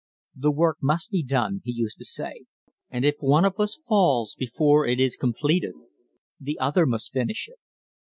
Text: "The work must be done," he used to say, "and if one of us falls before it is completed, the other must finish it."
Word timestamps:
"The 0.35 0.51
work 0.51 0.77
must 0.81 1.11
be 1.11 1.21
done," 1.21 1.61
he 1.63 1.71
used 1.71 1.99
to 1.99 2.05
say, 2.05 2.45
"and 2.89 3.05
if 3.05 3.17
one 3.19 3.45
of 3.45 3.59
us 3.59 3.79
falls 3.87 4.33
before 4.33 4.87
it 4.87 4.99
is 4.99 5.15
completed, 5.15 5.73
the 6.39 6.57
other 6.57 6.87
must 6.87 7.13
finish 7.13 7.47
it." 7.47 7.59